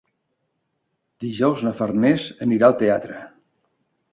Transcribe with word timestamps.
Dijous 1.25 1.65
na 1.67 1.73
Farners 1.81 2.27
anirà 2.47 2.71
al 2.71 2.77
teatre. 2.81 3.19